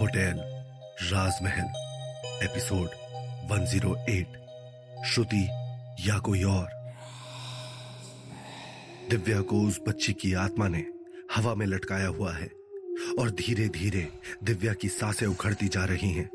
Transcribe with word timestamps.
Hotel, 0.00 0.34
राजमहल, 1.02 1.64
episode 2.44 2.88
108 3.48 4.26
श्रुति 5.04 5.48
या 6.08 6.18
कोई 6.18 6.42
और। 6.42 6.68
दिव्या 9.10 9.40
को 9.40 9.62
उस 9.62 9.80
बच्ची 9.88 10.12
की 10.12 10.34
आत्मा 10.34 10.68
ने 10.68 10.86
हवा 11.36 11.54
में 11.54 11.66
लटकाया 11.66 12.06
हुआ 12.06 12.32
है 12.32 12.50
और 13.18 13.30
धीरे 13.30 13.68
धीरे 13.68 14.12
दिव्या 14.44 14.74
की 14.74 14.88
साँसें 14.88 15.26
उखड़ती 15.26 15.68
जा 15.68 15.84
रही 15.84 16.12
हैं। 16.12 16.30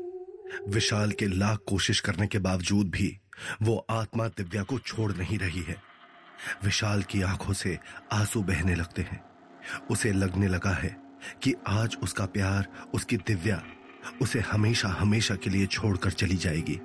विशाल 0.68 1.10
के 1.10 1.26
लाख 1.26 1.58
कोशिश 1.66 2.00
करने 2.00 2.26
के 2.26 2.38
बावजूद 2.38 2.90
भी 2.90 3.20
वो 3.62 3.86
आत्मा 3.90 4.28
दिव्या 4.28 4.62
को 4.62 4.78
छोड़ 4.78 5.12
नहीं 5.12 5.38
रही 5.38 5.62
है। 5.62 5.76
विशाल 6.64 7.02
की 7.02 7.22
आँखों 7.22 7.52
से 7.52 7.78
आँसू 8.12 8.42
बहने 8.42 8.74
लगते 8.74 9.02
हैं। 9.02 9.24
उसे 9.90 10.12
लगने 10.12 10.48
लगा 10.48 10.70
है 10.70 11.05
कि 11.42 11.54
आज 11.68 11.96
उसका 12.02 12.26
प्यार, 12.26 12.66
उसकी 12.94 13.16
दिव्या 13.18 13.62
उसे 14.22 14.40
हमेशा 14.42 14.88
हमेशा 14.90 15.34
के 15.34 15.50
लिए 15.50 15.66
छोड़कर 15.66 16.10
चली 16.12 16.36
जाएगी। 16.36 16.78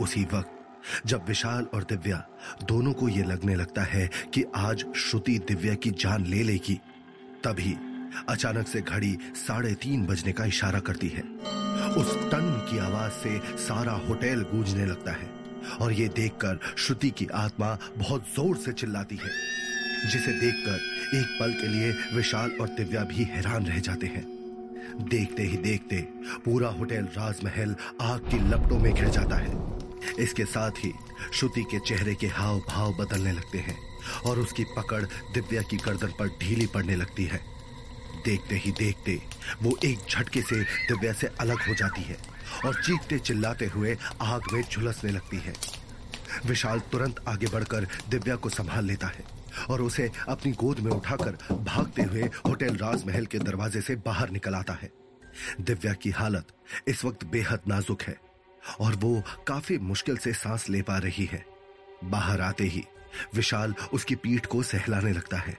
उसी 0.00 0.24
वक्त 0.24 1.06
जब 1.06 1.24
विशाल 1.26 1.66
और 1.74 1.84
दिव्या 1.84 2.16
दोनों 2.64 2.92
को 2.92 3.08
यह 3.08 3.26
लगने 3.26 3.54
लगता 3.54 3.82
है 3.84 4.08
कि 4.34 4.44
आज 4.56 4.84
श्रुति 4.96 5.38
दिव्या 5.48 5.74
की 5.74 5.90
जान 5.92 6.26
ले 6.26 6.42
लेगी, 6.42 6.74
तभी 7.44 7.76
अचानक 8.28 8.68
से 8.68 8.80
घड़ी 8.80 9.16
साढ़े 9.36 9.74
तीन 9.74 10.04
बजने 10.06 10.32
का 10.32 10.44
इशारा 10.44 10.80
करती 10.80 11.08
है। 11.08 11.22
उस 11.96 12.14
टन 12.30 12.50
की 12.70 12.78
आवाज़ 12.80 13.12
से 13.12 13.38
सारा 13.58 13.92
होटल 14.08 14.42
गूंजने 14.52 14.86
लगता 14.86 15.12
है 15.12 15.30
और 15.80 15.92
ये 15.92 16.08
देखकर 16.10 16.58
श्रुति 16.78 17.10
की 17.10 17.26
आत्मा 17.34 17.76
बहुत 17.98 18.28
ज़ोर 18.34 18.56
से 18.56 18.72
चिल्लाती 18.72 19.16
है, 19.16 19.30
जिसे 20.04 20.32
देखकर 20.40 20.78
एक 21.14 21.36
पल 21.40 21.52
के 21.52 21.68
लिए 21.68 21.90
विशाल 22.14 22.50
और 22.60 22.68
दिव्या 22.68 23.02
भी 23.04 23.24
हैरान 23.24 23.66
रह 23.66 23.78
जाते 23.78 24.06
हैं। 24.06 24.24
देखते 25.08 25.42
ही 25.42 25.56
देखते 25.56 25.96
पूरा 26.44 26.68
होटल 26.68 27.08
राजमहल 27.16 27.74
आग 28.00 28.20
की 28.20 28.38
लपटों 28.50 28.78
में 28.78 28.92
घिर 28.94 29.08
जाता 29.08 29.36
है। 29.36 29.52
इसके 30.22 30.44
साथ 30.44 30.70
ही 30.78 30.92
श्रुति 31.34 31.62
के 31.62 31.78
चेहरे 31.78 32.14
के 32.14 32.26
हाव 32.26 32.58
भाव 32.68 32.92
बदलने 32.92 33.32
लगते 33.32 33.58
हैं 33.58 33.76
और 34.26 34.38
उसकी 34.38 34.64
पकड़ 34.64 35.02
दिव्या 35.34 35.62
की 35.62 35.76
गर्दन 35.76 36.12
पर 36.18 36.28
ढीली 36.40 36.66
पड़ने 36.66 36.96
लगती 36.96 37.24
है। 37.24 37.40
देखते 38.24 38.56
ही 38.56 38.72
देखते 38.72 39.20
वो 39.62 39.78
एक 39.84 39.98
झटके 40.10 40.42
से 40.42 40.62
दिव्या 40.62 41.12
से 41.12 41.26
अलग 41.40 41.68
हो 41.68 41.74
जाती 41.74 42.02
है 42.02 42.16
और 42.64 42.82
चीखते 42.82 43.18
चिल्लाते 43.18 43.66
हुए 43.66 43.96
आग 44.20 44.52
में 44.52 44.62
झुलसने 44.62 45.10
लगती 45.10 45.36
है। 45.36 45.52
विशाल 46.46 46.80
तुरंत 46.92 47.24
आगे 47.28 47.46
बढ़कर 47.46 47.88
दिव्या 48.08 48.36
को 48.36 48.48
संभाल 48.48 48.84
लेता 48.84 49.06
है। 49.06 49.35
और 49.70 49.82
उसे 49.82 50.10
अपनी 50.28 50.52
गोद 50.52 50.80
में 50.80 50.90
उठाकर 50.92 51.38
भागते 51.52 52.02
हुए 52.02 52.22
होटल 52.46 52.76
राजमहल 52.76 53.26
के 53.26 53.38
दरवाजे 53.38 53.80
से 53.80 53.96
बाहर 53.96 54.30
निकल 54.30 54.54
आता 54.54 54.72
है। 54.72 54.90
दिव्या 55.60 55.92
की 55.92 56.10
हालत 56.10 56.52
इस 56.88 57.04
वक्त 57.04 57.24
बेहद 57.24 57.60
नाजुक 57.68 58.02
है 58.02 58.16
और 58.80 58.94
वो 58.94 59.22
काफ़ी 59.48 59.78
मुश्किल 59.78 60.16
से 60.16 60.32
सांस 60.32 60.68
ले 60.70 60.82
पा 60.82 60.98
रही 60.98 61.24
है। 61.24 61.44
बाहर 62.04 62.40
आते 62.40 62.64
ही 62.64 62.84
विशाल 63.34 63.74
उसकी 63.92 64.14
पीठ 64.14 64.46
को 64.46 64.62
सहलाने 64.62 65.12
लगता 65.12 65.36
है 65.36 65.56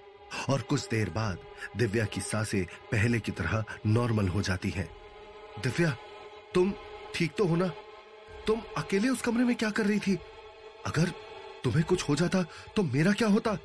और 0.49 0.61
कुछ 0.61 0.87
देर 0.87 1.09
बाद 1.09 1.37
दिव्या 1.77 2.05
की 2.05 2.21
साँसें 2.21 2.65
पहले 2.91 3.19
की 3.19 3.31
तरह 3.31 3.63
नॉर्मल 3.85 4.27
हो 4.27 4.41
जाती 4.41 4.69
हैं। 4.69 4.89
दिव्या, 5.63 5.95
तुम 6.53 6.73
ठीक 7.15 7.31
तो 7.37 7.45
हो 7.45 7.55
ना? 7.55 7.67
तुम 8.47 8.61
अकेले 8.77 9.09
उस 9.09 9.21
कमरे 9.21 9.43
में 9.43 9.55
क्या 9.55 9.69
कर 9.69 9.85
रही 9.85 9.99
थी? 9.99 10.17
अगर 10.85 11.11
तुम्हें 11.63 11.83
कुछ 11.83 12.07
हो 12.09 12.15
जाता 12.15 12.43
तो 12.75 12.83
मेरा 12.83 13.11
क्या 13.11 13.27
होता? 13.27 13.57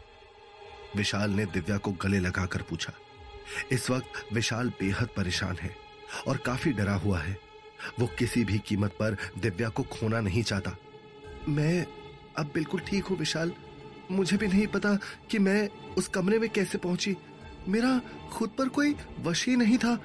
विशाल 0.97 1.31
ने 1.31 1.45
दिव्या 1.47 1.77
को 1.79 1.93
गले 2.03 2.19
लगाकर 2.21 2.63
पूछा, 2.63 2.93
इस 3.73 3.91
वक्त 3.91 4.33
विशाल 4.33 4.69
बेहद 4.81 5.09
परेशान 5.17 5.57
है 5.57 5.75
और 6.29 6.37
काफ़ी 6.37 6.73
डरा 6.73 6.95
हुआ 6.95 7.19
है। 7.19 7.37
वो 8.01 8.07
किसी 8.19 8.45
भी 8.45 8.59
कीमत 8.59 8.97
पर 9.01 9.17
दिव्या 9.39 9.69
को 9.69 9.83
खोना 9.83 10.21
नहीं 10.21 10.43
चाहता। 10.43 10.77
मैं 11.49 11.87
अब 12.39 12.51
बिल्कुल 12.55 12.81
ठीक 12.81 13.05
हूँ 13.05 13.19
विशाल। 13.19 13.53
मुझे 14.11 14.37
भी 14.37 14.47
नहीं 14.47 14.67
पता 14.67 14.95
कि 15.31 15.39
मैं 15.39 15.69
उस 15.97 16.09
कमरे 16.09 16.39
में 16.39 16.49
कैसे 16.51 16.79
पहुँची। 16.79 17.17
मेरा 17.69 18.01
खुद 18.33 18.51
पर 18.59 18.69
कोई 18.69 18.95
वश 19.21 19.49
नहीं 19.49 19.79
था, 19.79 19.99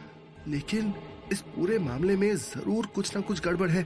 लेकिन 0.47 0.93
इस 1.31 1.41
पूरे 1.55 1.77
मामले 1.79 2.15
में 2.15 2.35
ज़रूर 2.35 2.85
कुछ 2.85 3.15
ना 3.15 3.21
कुछ 3.21 3.41
गड़बड़ 3.41 3.69
है। 3.69 3.85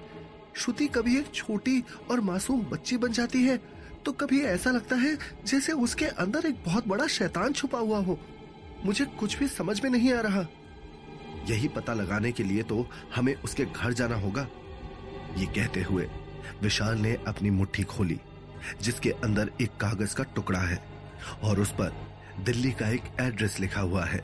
श्रुति 0.55 0.87
कभी 0.87 1.17
एक 1.19 1.31
छोटी 1.33 1.83
और 2.11 2.21
मासूम 2.21 2.61
बच्ची 2.63 2.97
बन 2.97 3.11
जाती 3.11 3.43
है। 3.43 3.57
तो 4.05 4.11
कभी 4.11 4.41
ऐसा 4.41 4.71
लगता 4.71 4.95
है 4.95 5.17
जैसे 5.45 5.71
उसके 5.79 6.05
अंदर 6.05 6.45
एक 6.45 6.63
बहुत 6.65 6.87
बड़ा 6.87 7.07
शैतान 7.07 7.53
छुपा 7.53 7.79
हुआ 7.79 7.99
हो। 7.99 8.17
मुझे 8.85 9.05
कुछ 9.19 9.37
भी 9.39 9.47
समझ 9.47 9.81
में 9.83 9.89
नहीं 9.89 10.13
आ 10.13 10.21
रहा। 10.21 10.45
यही 11.49 11.67
पता 11.67 11.93
लगाने 11.93 12.31
के 12.31 12.43
लिए 12.43 12.63
तो 12.63 12.85
हमें 13.15 13.33
उसके 13.35 13.65
घर 13.65 13.93
जाना 13.93 14.15
होगा। 14.15 14.47
ये 15.37 15.45
कहते 15.45 15.81
हुए 15.81 16.07
विशाल 16.61 16.97
ने 16.97 17.13
अपनी 17.27 17.49
मुट्ठी 17.49 17.83
खोली, 17.83 18.19
जिसके 18.81 19.11
अंदर 19.23 19.51
एक 19.61 19.75
कागज़ 19.81 20.15
का 20.15 20.23
टुकड़ा 20.35 20.59
है, 20.59 20.79
और 21.43 21.59
उस 21.59 21.71
पर 21.71 21.93
दिल्ली 22.39 22.71
का 22.71 22.89
एक 22.89 23.03
एड्रेस 23.21 23.59
लिखा 23.59 23.81
हुआ 23.81 24.05
है। 24.05 24.23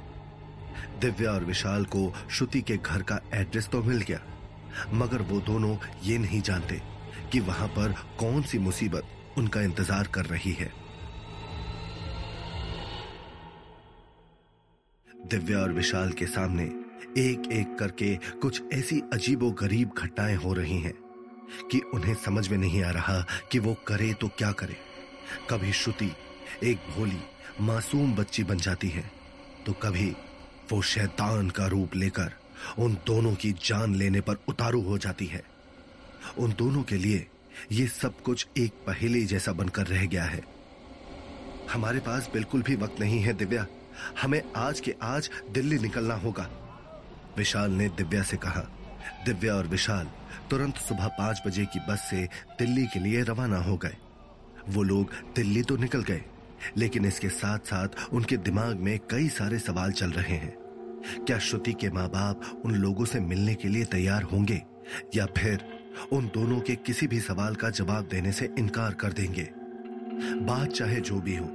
दिव्या 1.01 1.31
और 1.31 1.43
विशाल 1.43 1.85
को 1.85 2.13
श्रुति 2.31 2.61
के 2.61 2.77
घर 2.77 3.01
का 3.01 3.19
एड्रेस 3.33 3.67
तो 3.67 3.83
मिल 3.83 4.01
गया, 4.01 4.21
मगर 4.93 5.21
वो 5.21 5.39
दोनों 5.41 5.75
ये 6.03 6.17
नहीं 6.17 6.41
जानते 6.41 6.81
कि 7.31 7.39
वहाँ 7.39 7.67
पर 7.67 7.95
कौन 8.19 8.41
सी 8.41 8.59
मुसीबत 8.59 9.13
उनका 9.37 9.61
इंतज़ार 9.61 10.07
कर 10.07 10.25
रही 10.25 10.51
है। 10.51 10.71
दिव्या 15.29 15.59
और 15.59 15.71
विशाल 15.73 16.11
के 16.11 16.25
सामने 16.27 16.63
एक 17.19 17.51
एक 17.51 17.75
करके 17.79 18.15
कुछ 18.41 18.61
ऐसी 18.73 19.01
अजीबो 19.13 19.49
गरीब 19.59 19.91
घटनाएँ 19.97 20.35
हो 20.35 20.53
रही 20.53 20.79
हैं 20.81 20.93
कि 21.71 21.79
उन्हें 21.93 22.13
समझ 22.15 22.47
में 22.49 22.57
नहीं 22.57 22.83
आ 22.83 22.91
रहा 22.91 23.19
कि 23.51 23.59
वो 23.59 23.73
करे 23.87 24.13
तो 24.13 24.27
क्या 24.27 24.51
करे। 24.51 24.75
कभी 25.49 25.71
श्रुति, 25.73 26.11
एक 26.63 26.77
भोली, 26.89 27.19
मासूम 27.61 28.15
बच्ची 28.15 28.43
बन 28.43 28.57
जाती 28.57 28.89
है 28.89 29.03
तो 29.65 29.73
कभी 29.73 30.09
वो 30.71 30.81
शैतान 30.83 31.49
का 31.49 31.67
रूप 31.67 31.95
लेकर 31.95 32.33
उन 32.79 32.97
दोनों 33.07 33.33
की 33.35 33.51
जान 33.61 33.95
लेने 33.95 34.21
पर 34.21 34.37
उतारू 34.49 34.81
हो 34.81 34.97
जाती 34.97 35.25
है। 35.25 35.43
उन 36.37 36.53
दोनों 36.53 36.83
के 36.83 36.97
लिए 36.97 37.27
ये 37.71 37.87
सब 37.87 38.21
कुछ 38.21 38.47
एक 38.57 38.73
पहेली 38.87 39.25
जैसा 39.25 39.51
बनकर 39.51 39.87
रह 39.87 40.05
गया 40.05 40.23
है। 40.23 40.41
हमारे 41.71 41.99
पास 41.99 42.29
बिल्कुल 42.33 42.61
भी 42.61 42.75
वक्त 42.75 42.99
नहीं 42.99 43.19
है, 43.19 43.33
दिव्या। 43.33 43.65
हमें 44.21 44.41
आज 44.55 44.79
के 44.79 44.95
आज 45.01 45.29
दिल्ली 45.51 45.79
निकलना 45.79 46.15
होगा। 46.15 46.49
विशाल 47.37 47.71
ने 47.71 47.87
दिव्या 47.89 48.23
से 48.23 48.37
कहा, 48.37 48.61
दिव्या 49.25 49.53
और 49.53 49.67
विशाल, 49.67 50.07
तुरंत 50.49 50.77
सुबह 50.77 51.07
पाँच 51.07 51.41
बजे 51.47 51.65
की 51.65 51.79
बस 51.89 52.07
से 52.09 52.23
दिल्ली 52.59 52.85
के 52.87 52.99
लिए 52.99 53.21
रवाना 53.21 53.57
हो 53.57 53.77
गए। 53.77 53.97
वो 54.69 54.83
लोग 54.83 55.11
दिल्ली 55.35 55.61
तो 55.63 55.77
निकल 55.77 56.03
गए, 56.03 56.23
लेकिन 56.77 57.05
इसके 57.05 57.29
साथ 57.29 57.59
साथ 57.59 58.13
उनके 58.13 58.37
दिमाग 58.37 58.79
में 58.79 58.97
कई 59.09 59.27
सारे 59.29 59.59
सवाल 59.59 59.91
चल 59.91 60.11
रहे 60.11 60.35
हैं। 60.35 60.55
क्या 61.25 61.37
श्रुति 61.39 61.73
के 61.73 61.89
माँ 61.89 62.07
बाप 62.09 62.61
उन 62.65 62.75
लोगों 62.75 63.05
से 63.05 63.19
मिलने 63.19 63.55
के 63.55 63.67
लिए 63.67 63.85
तैयार 63.85 64.23
होंगे, 64.23 64.61
या 65.15 65.25
फिर 65.37 65.65
उन 66.11 66.27
दोनों 66.27 66.59
के 66.61 66.75
किसी 66.75 67.07
भी 67.07 67.19
सवाल 67.19 67.55
का 67.55 67.69
जवाब 67.69 68.07
देने 68.07 68.31
से 68.31 68.49
इनकार 68.59 68.93
कर 68.93 69.13
देंगे। 69.13 69.49
बात 70.45 70.69
चाहे 70.69 70.99
जो 71.01 71.19
भी 71.21 71.35
हो, 71.35 71.49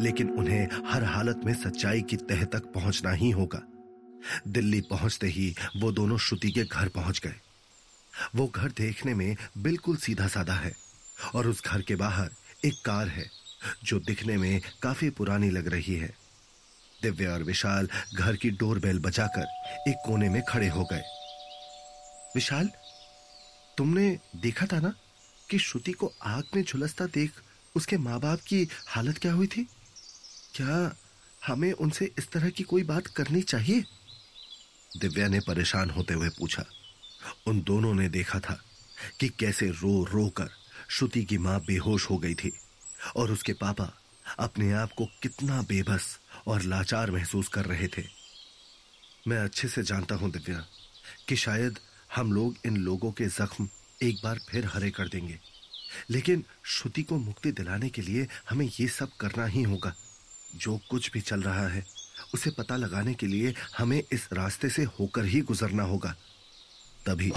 लेकिन 0.00 0.30
उन्हें 0.30 0.68
हर 0.86 1.04
हालत 1.04 1.40
में 1.44 1.54
सच्चाई 1.54 2.02
की 2.02 2.16
तह 2.16 2.44
तक 2.44 2.72
पहुँचना 2.72 3.12
ही 3.12 3.30
होगा। 3.30 3.62
दिल्ली 4.48 4.80
पहुँचते 4.80 5.26
ही 5.26 5.54
वो 5.76 5.92
दोनों 5.92 6.18
श्रुति 6.18 6.50
के 6.50 6.64
घर 6.64 6.88
पहुँच 6.88 7.20
गए। 7.24 7.34
वो 8.34 8.46
घर 8.46 8.68
देखने 8.68 9.14
में 9.14 9.36
बिल्कुल 9.58 9.96
सीधा 9.96 10.26
साधा 10.26 10.54
है 10.54 10.72
और 11.34 11.46
उस 11.46 11.62
घर 11.64 11.82
के 11.82 11.94
बाहर 11.94 12.30
एक 12.64 12.74
कार 12.84 13.08
है, 13.08 13.26
जो 13.84 13.98
दिखने 13.98 14.36
में 14.36 14.60
काफ़ी 14.82 15.10
पुरानी 15.10 15.50
लग 15.50 15.68
रही 15.68 15.94
है। 15.94 16.14
दिव्या 17.02 17.32
और 17.32 17.42
विशाल 17.42 17.88
घर 18.16 18.36
की 18.36 18.50
डोरबेल 18.50 18.98
बजाकर 18.98 19.90
एक 19.90 19.96
कोने 20.06 20.28
में 20.28 20.42
खड़े 20.42 20.68
हो 20.68 20.84
गए। 20.84 21.02
विशाल 22.34 22.70
तुमने 23.78 24.18
देखा 24.36 24.66
था 24.66 24.80
ना 24.80 24.94
कि 25.50 25.58
श्रुति 25.58 25.92
को 25.92 26.12
आग 26.22 26.44
में 26.56 26.64
झुलसता 26.64 27.06
देख 27.06 27.32
उसके 27.76 27.98
माँ 27.98 28.20
बाप 28.20 28.40
की 28.40 28.68
हालत 28.86 29.18
क्या 29.18 29.32
हुई 29.32 29.46
थी? 29.46 29.64
क्या 30.54 30.96
हमें 31.46 31.72
उनसे 31.72 32.12
इस 32.18 32.30
तरह 32.30 32.50
की 32.50 32.62
कोई 32.62 32.82
बात 32.82 33.06
करनी 33.06 33.42
चाहिए? 33.42 33.84
दिव्या 34.96 35.28
ने 35.28 35.40
परेशान 35.40 35.90
होते 35.90 36.14
हुए 36.14 36.28
पूछा। 36.28 36.64
उन 37.46 37.60
दोनों 37.60 37.94
ने 37.94 38.08
देखा 38.08 38.40
था 38.40 38.62
कि 39.20 39.28
कैसे 39.28 39.70
रो 39.70 40.04
रो 40.04 40.28
कर 40.28 40.48
श्रुति 40.88 41.24
की 41.24 41.38
माँ 41.38 41.60
बेहोश 41.60 42.10
हो 42.10 42.18
गई 42.18 42.34
थी 42.34 42.52
और 43.16 43.30
उसके 43.30 43.52
पापा 43.52 43.92
अपने 44.38 44.72
आप 44.72 44.92
को 44.92 45.06
कितना 45.22 45.62
बेबस 45.62 46.18
और 46.46 46.62
लाचार 46.62 47.10
महसूस 47.10 47.48
कर 47.48 47.64
रहे 47.64 47.88
थे। 47.88 48.04
मैं 49.28 49.38
अच्छे 49.38 49.68
से 49.68 49.82
जानता 49.82 50.14
हूँ 50.14 50.30
दिव्या 50.30 50.66
कि 51.28 51.36
शायद 51.36 51.78
हम 52.16 52.32
लोग 52.32 52.56
इन 52.66 52.76
लोगों 52.76 53.10
के 53.12 53.26
जख्म 53.26 53.68
एक 54.02 54.20
बार 54.24 54.38
फिर 54.50 54.66
हरे 54.66 54.90
कर 54.90 55.08
देंगे। 55.08 55.38
लेकिन 56.10 56.44
श्रुति 56.66 57.02
को 57.02 57.16
मुक्ति 57.18 57.50
दिलाने 57.52 57.88
के 57.88 58.02
लिए 58.02 58.26
हमें 58.50 58.64
ये 58.80 58.86
सब 58.88 59.10
करना 59.20 59.46
ही 59.46 59.62
होगा। 59.62 59.92
जो 60.56 60.78
कुछ 60.90 61.10
भी 61.12 61.20
चल 61.20 61.42
रहा 61.42 61.66
है, 61.68 61.84
उसे 62.34 62.50
पता 62.50 62.76
लगाने 62.76 63.14
के 63.14 63.26
लिए 63.26 63.54
हमें 63.78 64.02
इस 64.12 64.28
रास्ते 64.32 64.68
से 64.68 64.84
होकर 64.98 65.24
ही 65.24 65.40
गुजरना 65.40 65.82
होगा। 65.82 66.14
तभी 67.06 67.32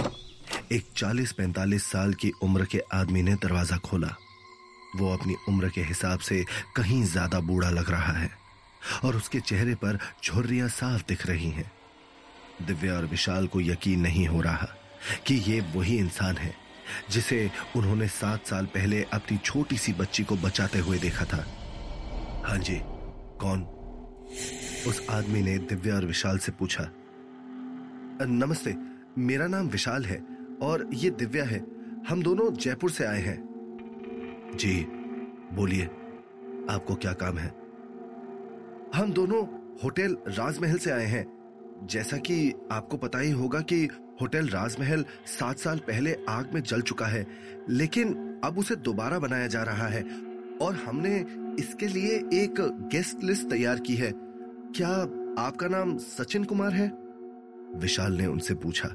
एक 0.72 0.86
40-45 0.96 1.84
साल 1.84 2.14
की 2.14 2.30
उम्र 2.42 2.64
के 2.64 2.80
आदमी 2.92 3.22
ने 3.22 3.34
दरवाज़ा 3.34 3.76
खोला। 3.78 4.14
वो 4.96 5.12
अपनी 5.12 5.34
उम्र 5.48 5.68
के 5.68 5.80
हिसाब 5.80 6.20
से 6.20 6.44
कहीं 6.76 7.02
ज़्यादा 7.04 7.40
बूढ़ा 7.40 7.70
लग 7.70 7.90
रहा 7.90 8.12
है 8.12 8.30
और 9.04 9.16
उसके 9.16 9.40
चेहरे 9.40 9.74
पर 9.74 9.98
झुर्रियाँ 10.24 10.68
साफ़ 10.68 11.02
दिख 11.08 11.26
रही 11.26 11.50
हैं। 11.50 11.70
दिव्या 12.66 12.94
और 12.94 13.04
विशाल 13.04 13.46
को 13.46 13.60
यकीन 13.60 14.00
नहीं 14.00 14.26
हो 14.26 14.40
रहा 14.40 14.68
कि 15.26 15.34
ये 15.34 15.60
वही 15.60 15.98
इंसान 15.98 16.36
है 16.36 16.54
जिसे 17.10 17.50
उन्होंने 17.76 18.08
सात 18.08 18.46
साल 18.46 18.66
पहले 18.66 19.02
अपनी 19.02 19.36
छोटी 19.36 19.76
सी 19.78 19.92
बच्ची 19.92 20.24
को 20.24 20.36
बचाते 20.36 20.78
हुए 20.78 20.98
देखा 20.98 21.24
था। 21.24 21.44
हाँ 22.46 22.58
जी, 22.58 22.80
कौन? 23.40 23.62
उस 24.86 25.06
आदमी 25.10 25.42
ने 25.42 25.58
दिव्या 25.58 25.94
और 25.94 26.04
विशाल 26.04 26.38
से 26.38 26.52
पूछा, 26.52 26.90
नमस्ते, 28.22 28.74
मेरा 29.18 29.46
नाम 29.46 29.68
विशाल 29.68 30.04
है 30.04 30.22
और 30.62 30.90
ये 30.94 31.10
दिव्या 31.10 31.44
है। 31.44 31.64
हम 32.08 32.22
दोनों 32.22 32.52
जयपुर 32.52 32.90
से 32.90 33.04
आए 33.04 33.20
हैं। 33.20 33.38
जी, 34.54 34.84
बोलिए, 35.52 35.84
आपको 36.70 36.94
क्या 36.94 37.12
काम 37.12 37.38
है? 37.38 37.48
हम 38.94 39.12
दोनों 39.12 39.42
होटल 39.84 40.16
राजमहल 40.28 40.78
से 40.78 40.90
आए 40.90 41.06
हैं। 41.06 41.39
जैसा 41.82 42.16
कि 42.16 42.52
आपको 42.72 42.96
पता 42.96 43.18
ही 43.18 43.30
होगा 43.30 43.60
कि 43.62 43.88
होटल 44.20 44.48
राजमहल 44.48 45.04
सात 45.28 45.58
साल 45.58 45.78
पहले 45.78 46.14
आग 46.28 46.50
में 46.54 46.62
जल 46.62 46.80
चुका 46.82 47.06
है, 47.06 47.26
लेकिन 47.68 48.40
अब 48.44 48.58
उसे 48.58 48.76
दोबारा 48.78 49.18
बनाया 49.18 49.46
जा 49.46 49.62
रहा 49.62 49.86
है 49.88 50.02
और 50.62 50.74
हमने 50.76 51.14
इसके 51.58 51.86
लिए 51.86 52.16
एक 52.34 52.60
गेस्ट 52.92 53.24
लिस्ट 53.24 53.48
तैयार 53.50 53.80
की 53.80 53.94
है। 53.96 54.12
क्या 54.76 54.88
आपका 55.38 55.68
नाम 55.68 55.96
सचिन 55.98 56.44
कुमार 56.44 56.72
है? 56.72 56.88
विशाल 57.76 58.12
ने 58.12 58.26
उनसे 58.26 58.54
पूछा। 58.56 58.88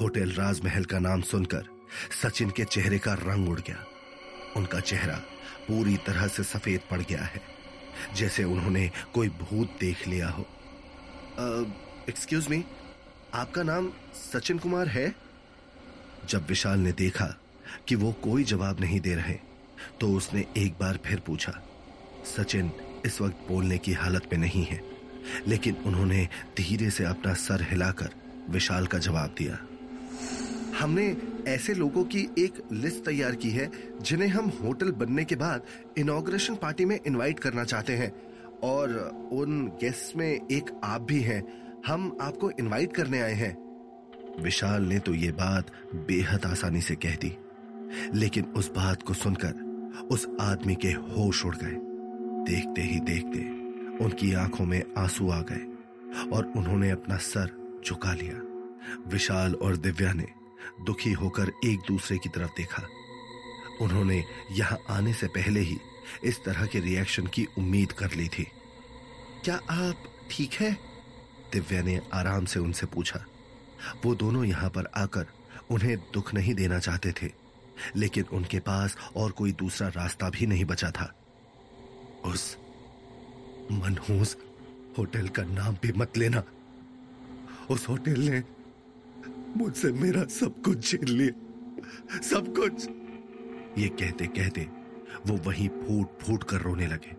होटल 0.00 0.30
राजमहल 0.32 0.84
का 0.84 0.98
नाम 0.98 1.20
सुनकर 1.22 1.64
सचिन 2.12 2.50
के 2.50 2.64
चेहरे 2.64 2.98
का 2.98 3.14
रंग 3.14 3.48
उड़ 3.48 3.60
गया। 3.60 3.84
उनका 4.56 4.80
चेहरा 4.80 5.16
पूरी 5.68 5.96
तरह 5.96 6.26
से 6.26 6.42
सफ़ेद 6.42 6.80
पड़ 6.90 7.00
गया 7.00 7.22
है, 7.22 7.40
जैसे 8.16 8.44
उन्होंने 8.44 8.90
कोई 9.14 9.28
भूत 9.40 9.76
देख 9.80 10.06
लिया 10.08 10.28
हो। 10.28 10.46
एक्सक्यूज 12.08 12.46
मी 12.48 12.64
आपका 13.34 13.62
नाम 13.62 13.88
सचिन 14.14 14.58
कुमार 14.58 14.88
है? 14.88 15.14
जब 16.28 16.46
विशाल 16.46 16.78
ने 16.78 16.92
देखा 16.92 17.26
कि 17.88 17.94
वो 17.94 18.12
कोई 18.24 18.44
जवाब 18.44 18.80
नहीं 18.80 19.00
दे 19.00 19.14
रहे 19.14 19.34
तो 20.00 20.10
उसने 20.16 20.44
एक 20.56 20.74
बार 20.80 20.98
फिर 21.04 21.20
पूछा, 21.20 21.52
सचिन 22.26 22.70
इस 23.06 23.20
वक्त 23.20 23.48
बोलने 23.48 23.78
की 23.78 23.92
हालत 23.92 24.28
में 24.32 24.38
नहीं 24.38 24.64
है, 24.64 24.80
लेकिन 25.46 25.76
उन्होंने 25.86 26.28
धीरे 26.56 26.90
से 26.90 27.04
अपना 27.04 27.34
सर 27.36 27.66
हिलाकर 27.70 28.14
विशाल 28.50 28.86
का 28.86 28.98
जवाब 29.00 29.34
दिया। 29.38 29.58
हमने 30.78 31.16
ऐसे 31.48 31.74
लोगों 31.74 32.04
की 32.04 32.26
एक 32.38 32.62
लिस्ट 32.72 33.04
तैयार 33.04 33.34
की 33.34 33.50
है, 33.50 33.70
जिन्हें 34.00 34.28
हम 34.28 34.52
होटल 34.62 34.90
बनने 34.94 35.24
के 35.24 35.36
बाद 35.36 35.62
इनॉग्रेशन 35.98 36.54
पार्टी 36.54 36.84
में 36.84 36.98
इनवाइट 36.98 37.38
करना 37.38 37.64
चाहते 37.64 37.96
हैं, 37.96 38.12
और 38.64 38.98
उन 39.32 39.66
गेस्ट 39.80 40.16
में 40.16 40.28
एक 40.28 40.70
आप 40.84 41.02
भी 41.02 41.20
हैं। 41.22 41.42
हम 41.86 42.16
आपको 42.20 42.50
इनवाइट 42.50 42.92
करने 42.92 43.20
आए 43.20 43.32
हैं। 43.32 43.56
विशाल 44.42 44.82
ने 44.82 44.98
तो 44.98 45.14
ये 45.14 45.32
बात 45.32 45.70
बेहद 45.94 46.46
आसानी 46.46 46.80
से 46.80 46.94
कह 46.94 47.14
दी। 47.14 47.38
लेकिन 48.18 48.44
उस 48.44 48.70
बात 48.70 49.02
को 49.02 49.14
सुनकर 49.14 49.66
उस 50.10 50.28
आदमी 50.40 50.74
के 50.74 50.88
होश 50.88 51.44
उड़ 51.44 51.56
गए। 51.56 51.76
देखते 52.52 52.82
ही 52.82 53.00
देखते 53.00 53.38
उनकी 54.04 54.32
आँखों 54.32 54.64
में 54.64 54.82
आँसू 54.98 55.30
आ 55.30 55.40
गए 55.40 55.64
और 56.36 56.52
उन्होंने 56.56 56.90
अपना 56.90 57.16
सर 57.16 57.80
झुका 57.86 58.12
लिया। 58.12 58.42
विशाल 59.06 59.54
और 59.54 59.76
दिव्या 59.76 60.12
ने 60.12 60.26
दुखी 60.86 61.12
होकर 61.12 61.52
एक 61.64 61.78
दूसरे 61.88 62.18
की 62.18 62.28
तरफ़ 62.28 62.50
देखा। 62.56 62.82
उन्होंने 63.80 64.24
यहाँ 64.52 64.78
आने 64.90 65.12
से 65.12 65.26
पहले 65.26 65.60
ही 65.60 65.78
इस 66.24 66.44
तरह 66.44 66.66
के 66.66 66.80
रिएक्शन 66.80 67.26
की 67.26 67.46
उम्मीद 67.58 67.92
कर 67.92 68.10
ली 68.12 68.28
थी। 68.28 68.46
क्या 69.44 69.60
आप 69.70 69.96
ठीक 70.30 70.52
है? 70.52 70.95
दिव्या 71.52 71.82
ने 71.82 72.00
आराम 72.12 72.44
से 72.44 72.60
उनसे 72.60 72.86
पूछा। 72.86 73.24
वो 74.04 74.14
दोनों 74.14 74.44
यहाँ 74.44 74.70
पर 74.70 74.86
आकर 74.96 75.26
उन्हें 75.70 75.96
दुख 75.96 76.34
नहीं 76.34 76.54
देना 76.54 76.78
चाहते 76.78 77.12
थे, 77.12 77.32
लेकिन 77.96 78.24
उनके 78.32 78.60
पास 78.60 78.96
और 79.16 79.30
कोई 79.30 79.52
दूसरा 79.52 79.88
रास्ता 79.88 80.30
भी 80.30 80.46
नहीं 80.46 80.64
बचा 80.64 80.90
था। 80.90 81.14
उस 82.24 82.56
मनहूस 83.72 84.36
होटल 84.98 85.28
का 85.28 85.42
नाम 85.42 85.76
भी 85.82 85.92
मत 85.92 86.16
लेना। 86.16 86.42
उस 87.70 87.88
होटल 87.88 88.20
ने 88.20 88.42
मुझसे 89.56 89.92
मेरा 89.92 90.24
सब 90.24 90.62
कुछ 90.62 90.90
छीन 90.90 91.08
लिया। 91.08 92.20
सब 92.20 92.54
कुछ। 92.56 92.88
ये 93.78 93.88
कहते 93.88 94.26
कहते 94.26 94.68
वो 95.26 95.36
वहीं 95.36 95.68
फूट 95.68 96.18
फूट 96.18 96.44
कर 96.44 96.60
रोने 96.60 96.86
लगे। 96.86 97.16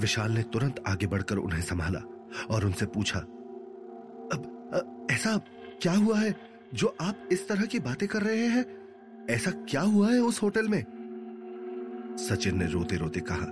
विशाल 0.00 0.32
ने 0.32 0.42
तुरंत 0.42 0.82
आगे 0.86 1.06
बढ़कर 1.06 1.36
उन्हें 1.36 1.62
संभाला। 1.62 2.00
और 2.50 2.64
उनसे 2.64 2.86
पूछा, 2.86 3.18
अब 4.32 5.08
ऐसा 5.10 5.36
क्या 5.82 5.92
हुआ 5.92 6.18
है 6.18 6.34
जो 6.74 6.94
आप 7.00 7.28
इस 7.32 7.48
तरह 7.48 7.64
की 7.64 7.78
बातें 7.80 8.08
कर 8.08 8.22
रहे 8.22 8.46
हैं? 8.46 8.64
ऐसा 9.30 9.50
क्या 9.68 9.80
हुआ 9.82 10.10
है 10.10 10.20
उस 10.20 10.42
होटल 10.42 10.68
में? 10.68 10.82
सचिन 12.18 12.58
ने 12.58 12.66
रोते 12.66 12.96
रोते 12.96 13.20
कहा, 13.20 13.46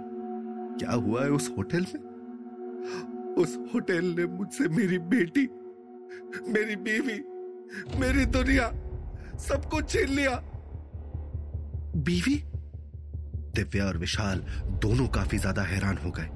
क्या 0.79 0.93
हुआ 0.93 1.23
है 1.25 1.31
उस 1.31 1.50
होटल 1.58 1.87
में? 1.94 2.00
उस 3.34 3.56
होटल 3.75 4.05
ने 4.17 4.26
मुझसे 4.29 4.69
मेरी 4.69 4.99
बेटी, 4.99 5.49
मेरी 6.49 6.76
बीवी, 6.79 7.19
मेरी 8.00 8.25
दुनिया, 8.29 8.69
सब 9.38 9.69
कुछ 9.70 9.90
छीन 9.90 10.08
लिया। 10.08 10.37
बीवी? 11.96 12.37
दिव्या 13.55 13.87
और 13.87 13.96
विशाल 13.99 14.38
दोनों 14.82 15.06
काफ़ी 15.08 15.38
ज़्यादा 15.38 15.62
हैरान 15.62 15.99
हो 15.99 16.11
गए। 16.11 16.29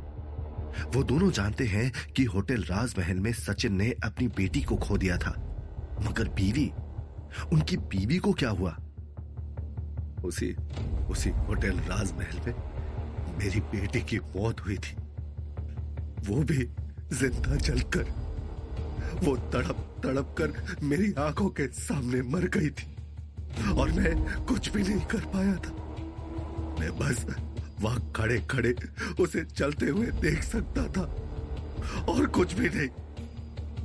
वो 0.84 1.02
दोनों 1.02 1.30
जानते 1.30 1.64
हैं 1.64 1.92
कि 2.16 2.24
होटल 2.24 2.62
राजमहल 2.62 3.16
में 3.16 3.32
सचिन 3.32 3.76
ने 3.76 3.90
अपनी 4.04 4.28
बेटी 4.28 4.62
को 4.62 4.76
खो 4.76 4.98
दिया 4.98 5.18
था। 5.18 5.30
मगर 6.02 6.28
बीवी, 6.28 6.70
उनकी 7.52 7.76
बीवी 7.76 8.18
को 8.18 8.32
क्या 8.32 8.50
हुआ? 8.50 8.76
उसी 10.24 10.54
उसी 11.10 11.30
होटल 11.30 11.78
राजमहल 11.78 12.40
में 12.46 12.54
मेरी 13.38 13.60
बेटी 13.60 14.00
की 14.00 14.18
मौत 14.18 14.60
हुई 14.60 14.76
थी। 14.76 14.96
वो 16.28 16.42
भी 16.42 16.68
ज़िंदा 17.12 17.56
जलकर, 17.56 18.04
वो 19.24 19.36
तड़प 19.36 20.00
तड़प 20.04 20.34
कर 20.38 20.78
मेरी 20.82 21.12
आँखों 21.18 21.48
के 21.48 21.66
सामने 21.66 22.22
मर 22.22 22.48
गई 22.48 22.70
थी। 22.70 22.96
और 23.72 23.90
मैं 23.90 24.44
कुछ 24.44 24.72
भी 24.72 24.82
नहीं 24.82 25.00
कर 25.00 25.20
पाया 25.26 25.54
था। 25.56 25.70
मैं 26.80 26.90
बस 26.98 27.24
वहाँ 27.80 28.12
खड़े 28.16 28.38
खड़े 28.50 28.74
उसे 29.20 29.44
चलते 29.44 29.86
हुए 29.86 30.06
देख 30.06 30.42
सकता 30.42 30.86
था। 30.92 31.02
और 32.02 32.26
कुछ 32.26 32.52
भी 32.52 32.68
नहीं। 32.68 32.88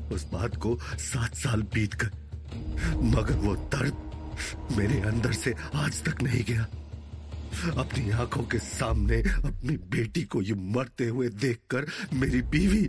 उस 0.09 0.23
बात 0.31 0.55
को 0.55 0.77
सात 0.81 1.35
साल 1.35 1.61
बीत 1.61 1.93
कर 1.93 2.11
मगर 2.95 3.33
वो 3.33 3.55
दर्द 3.55 4.09
मेरे 4.77 5.01
अंदर 5.01 5.33
से 5.33 5.53
आज 5.75 6.03
तक 6.03 6.21
नहीं 6.21 6.43
गया। 6.43 6.67
अपनी 7.81 8.09
आँखों 8.11 8.43
के 8.43 8.59
सामने 8.59 9.21
अपनी 9.21 9.77
बेटी 9.77 10.23
को 10.23 10.41
ये 10.41 10.53
मरते 10.53 11.07
हुए 11.07 11.29
देखकर 11.29 11.85
मेरी 12.13 12.41
बीवी 12.41 12.85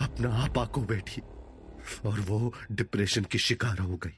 अपना 0.00 0.34
आपा 0.34 0.64
को 0.64 0.80
बैठी 0.80 1.22
और 2.04 2.20
वो 2.20 2.54
डिप्रेशन 2.72 3.24
की 3.24 3.38
शिकार 3.38 3.78
हो 3.78 3.96
गई। 3.96 4.16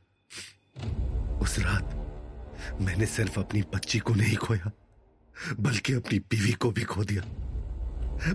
उस 1.43 1.59
रात 1.59 2.79
मैंने 2.81 3.07
सिर्फ़ 3.07 3.41
अपनी 3.41 3.63
बच्ची 3.75 3.99
को 3.99 4.15
नहीं 4.15 4.37
खोया। 4.37 4.71
बल्कि 5.61 5.93
अपनी 5.93 6.19
बीवी 6.19 6.53
को 6.53 6.71
भी 6.71 6.83
खो 6.83 7.05
दिया। 7.05 7.23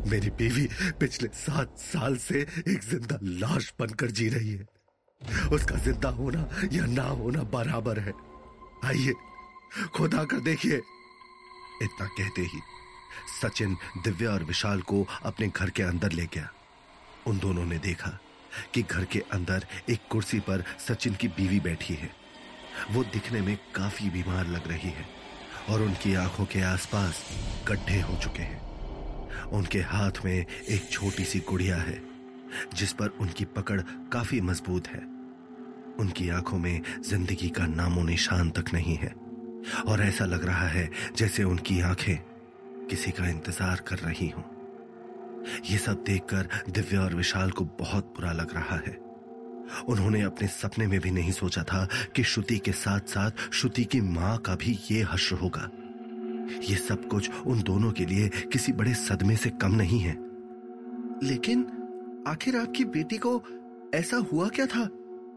मेरी 0.07 0.29
बीवी 0.29 0.67
पिछले 0.99 1.27
सात 1.33 1.77
साल 1.79 2.17
से 2.17 2.39
एक 2.41 2.83
ज़िंदा 2.83 3.19
लाश 3.23 3.73
बनकर 3.79 4.11
जी 4.11 4.27
रही 4.29 4.51
है। 4.51 4.67
उसका 5.51 5.75
ज़िंदा 5.75 6.09
होना 6.09 6.47
या 6.73 6.85
ना 6.85 7.03
होना 7.03 7.43
बराबर 7.43 7.99
है। 7.99 8.13
आइए, 8.85 9.13
खुदा 9.95 10.23
कर 10.23 10.39
देखिए। 10.39 10.77
इतना 11.83 12.05
कहते 12.07 12.41
ही 12.41 12.59
सचिन, 13.41 13.77
दिव्या 14.03 14.31
और 14.31 14.43
विशाल 14.43 14.81
को 14.81 15.05
अपने 15.23 15.47
घर 15.47 15.69
के 15.69 15.83
अंदर 15.83 16.11
ले 16.11 16.25
गया। 16.25 16.49
उन 17.27 17.39
दोनों 17.39 17.65
ने 17.65 17.77
देखा 17.77 18.17
कि 18.73 18.81
घर 18.81 19.05
के 19.05 19.19
अंदर 19.31 19.65
एक 19.89 20.07
कुर्सी 20.11 20.39
पर 20.39 20.63
सचिन 20.87 21.13
की 21.13 21.27
बीवी 21.27 21.59
बैठी 21.59 21.93
है। 21.93 22.09
वो 22.91 23.03
दिखने 23.03 23.41
में 23.41 23.57
काफ़ी 23.75 24.09
बीमार 24.09 24.47
लग 24.47 24.67
रही 24.67 24.89
है। 24.89 25.05
और 25.69 25.81
उनकी 25.81 26.13
आँखों 26.15 26.45
के 26.45 26.61
आसपास 26.61 27.23
गड्ढे 27.67 27.99
हो 28.01 28.15
चुके 28.15 28.41
हैं। 28.41 28.65
उनके 29.51 29.79
हाथ 29.79 30.23
में 30.25 30.33
एक 30.33 30.89
छोटी 30.91 31.23
सी 31.23 31.39
गुड़िया 31.39 31.77
है, 31.77 32.01
जिस 32.75 32.93
पर 32.93 33.17
उनकी 33.21 33.45
पकड़ 33.45 33.81
काफ़ी 34.11 34.41
मज़बूत 34.41 34.87
है। 34.87 34.99
उनकी 35.99 36.29
आँखों 36.29 36.57
में 36.57 36.81
ज़िंदगी 37.03 37.49
का 37.49 37.65
नामो 37.67 38.03
निशान 38.03 38.49
तक 38.49 38.73
नहीं 38.73 38.95
है, 38.95 39.13
और 39.87 40.01
ऐसा 40.01 40.25
लग 40.25 40.45
रहा 40.45 40.67
है 40.67 40.89
जैसे 41.15 41.43
उनकी 41.43 41.79
आँखें 41.81 42.17
किसी 42.89 43.11
का 43.11 43.27
इंतज़ार 43.29 43.83
कर 43.87 43.97
रही 43.97 44.29
हों। 44.29 44.43
ये 45.65 45.77
सब 45.77 46.03
देखकर 46.03 46.49
दिव्या 46.69 47.01
और 47.01 47.15
विशाल 47.15 47.51
को 47.51 47.63
बहुत 47.79 48.13
बुरा 48.15 48.31
लग 48.31 48.53
रहा 48.55 48.75
है। 48.77 49.06
उन्होंने 49.87 50.21
अपने 50.21 50.47
सपने 50.47 50.87
में 50.87 50.99
भी 50.99 51.11
नहीं 51.11 51.31
सोचा 51.31 51.63
था 51.63 51.87
कि 52.15 52.23
श्रुति 52.23 52.57
के 52.57 52.71
साथ 52.71 52.99
साथ 52.99 53.31
श्रुति 53.53 53.85
की 53.85 54.01
माँ 54.01 54.37
का 54.37 54.55
भी 54.55 54.79
ये 54.91 55.03
हश्र 55.03 55.35
होगा। 55.35 55.69
ये 56.61 56.75
सब 56.75 57.07
कुछ 57.07 57.29
उन 57.31 57.61
दोनों 57.61 57.91
के 57.91 58.05
लिए 58.05 58.29
किसी 58.29 58.73
बड़े 58.73 58.93
सदमे 58.93 59.35
से 59.35 59.49
कम 59.49 59.71
नहीं 59.71 59.99
है। 59.99 60.17
लेकिन 61.23 61.67
आखिर 62.27 62.55
आपकी 62.55 62.85
बेटी 62.85 63.17
को 63.17 63.43
ऐसा 63.93 64.17
हुआ 64.17 64.49
क्या 64.49 64.65
था 64.65 64.89